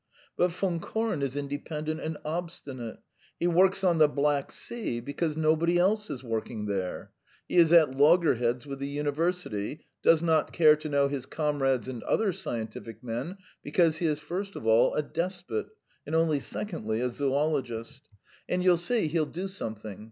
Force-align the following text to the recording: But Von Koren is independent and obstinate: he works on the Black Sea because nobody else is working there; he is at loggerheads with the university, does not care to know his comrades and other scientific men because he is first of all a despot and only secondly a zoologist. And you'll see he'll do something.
But 0.35 0.51
Von 0.51 0.79
Koren 0.79 1.21
is 1.21 1.35
independent 1.35 1.99
and 1.99 2.17
obstinate: 2.25 2.97
he 3.39 3.45
works 3.45 3.83
on 3.83 3.99
the 3.99 4.07
Black 4.07 4.51
Sea 4.51 4.99
because 4.99 5.37
nobody 5.37 5.77
else 5.77 6.09
is 6.09 6.23
working 6.23 6.65
there; 6.65 7.11
he 7.47 7.57
is 7.57 7.71
at 7.71 7.93
loggerheads 7.93 8.65
with 8.65 8.79
the 8.79 8.87
university, 8.87 9.85
does 10.01 10.23
not 10.23 10.51
care 10.51 10.75
to 10.75 10.89
know 10.89 11.07
his 11.07 11.27
comrades 11.27 11.87
and 11.87 12.01
other 12.01 12.33
scientific 12.33 13.03
men 13.03 13.37
because 13.61 13.97
he 13.97 14.07
is 14.07 14.17
first 14.17 14.55
of 14.55 14.65
all 14.65 14.95
a 14.95 15.03
despot 15.03 15.67
and 16.07 16.15
only 16.15 16.39
secondly 16.39 16.99
a 16.99 17.07
zoologist. 17.07 18.09
And 18.49 18.63
you'll 18.63 18.77
see 18.77 19.05
he'll 19.05 19.27
do 19.27 19.47
something. 19.47 19.99